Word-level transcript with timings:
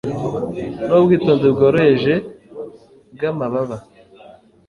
nubwitonzi 0.87 1.47
bworoheje 1.55 2.13
bwamababa 3.15 3.77